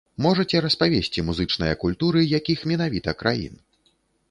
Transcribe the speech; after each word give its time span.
Можаце 0.25 0.61
распавесці, 0.65 1.25
музычныя 1.27 1.77
культуры 1.85 2.25
якіх 2.39 2.59
менавіта 2.73 3.17
краін? 3.23 3.63